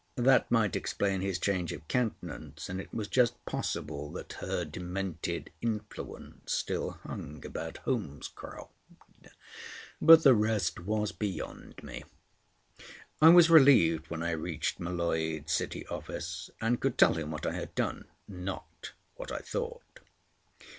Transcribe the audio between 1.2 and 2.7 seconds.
his change of countenance,